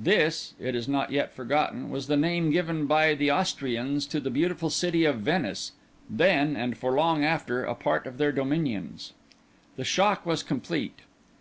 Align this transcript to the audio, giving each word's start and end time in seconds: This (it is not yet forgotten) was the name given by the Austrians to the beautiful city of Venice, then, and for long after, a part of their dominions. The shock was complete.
This 0.00 0.54
(it 0.58 0.74
is 0.74 0.88
not 0.88 1.12
yet 1.12 1.32
forgotten) 1.32 1.90
was 1.90 2.08
the 2.08 2.16
name 2.16 2.50
given 2.50 2.86
by 2.86 3.14
the 3.14 3.30
Austrians 3.30 4.04
to 4.06 4.18
the 4.18 4.28
beautiful 4.28 4.68
city 4.68 5.04
of 5.04 5.20
Venice, 5.20 5.70
then, 6.10 6.56
and 6.56 6.76
for 6.76 6.90
long 6.90 7.24
after, 7.24 7.62
a 7.62 7.76
part 7.76 8.04
of 8.04 8.18
their 8.18 8.32
dominions. 8.32 9.12
The 9.76 9.84
shock 9.84 10.26
was 10.26 10.42
complete. 10.42 11.02